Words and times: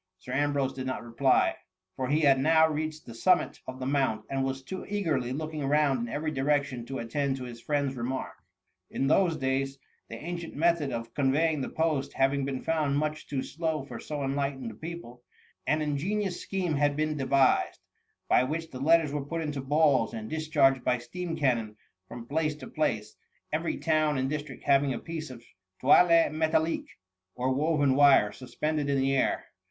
Sir 0.17 0.33
Ambrose 0.33 0.73
did 0.73 0.87
not 0.87 1.03
reply, 1.05 1.55
for 1.95 2.07
he 2.07 2.21
had 2.21 2.39
now 2.39 2.67
reached 2.67 3.05
the 3.05 3.13
summit 3.13 3.59
of 3.67 3.77
the 3.79 3.85
mount, 3.85 4.25
and 4.31 4.43
was 4.43 4.63
too 4.63 4.83
eagerly 4.89 5.31
looking 5.31 5.63
round 5.63 5.99
in 5.99 6.09
every 6.11 6.31
direction 6.31 6.87
to 6.87 6.99
at 6.99 7.11
tend 7.11 7.37
to 7.37 7.43
his 7.43 7.61
friend's 7.61 7.93
remark. 7.95 8.33
In 8.89 9.05
those 9.05 9.37
days, 9.37 9.77
the 10.09 10.15
ancient 10.17 10.55
method 10.55 10.91
of 10.91 11.13
con 11.13 11.31
veying 11.31 11.61
the 11.61 11.69
post 11.69 12.13
having 12.13 12.45
been 12.45 12.63
found 12.63 12.97
much 12.97 13.27
too 13.27 13.43
slow 13.43 13.83
for 13.85 13.99
so 13.99 14.23
enlightened 14.23 14.71
a 14.71 14.73
people, 14.73 15.21
an 15.67 15.83
in 15.83 15.97
genious 15.97 16.39
scheme 16.39 16.73
had 16.73 16.95
been 16.95 17.15
devised^ 17.15 17.77
by 18.27 18.43
which 18.43 18.71
the 18.71 18.79
letters 18.79 19.11
were 19.13 19.27
put 19.27 19.43
into 19.43 19.61
balls 19.61 20.15
and 20.15 20.31
discharged 20.31 20.83
by 20.83 20.97
Bteam 20.97 21.37
cannon, 21.37 21.75
from 22.07 22.25
place 22.25 22.55
to 22.55 22.67
place; 22.67 23.15
every 23.53 23.77
town 23.77 24.17
and 24.17 24.31
district 24.31 24.63
having 24.63 24.95
a 24.95 24.97
piece 24.97 25.29
of 25.29 25.43
toile 25.79 26.31
metal 26.31 26.63
lique, 26.63 26.97
or 27.35 27.53
woven 27.53 27.93
wire, 27.93 28.31
suspended 28.31 28.89
in 28.89 28.97
the 28.99 29.15
air. 29.15 29.45